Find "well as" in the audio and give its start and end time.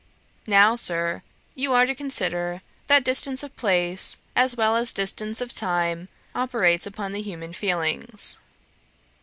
4.57-4.93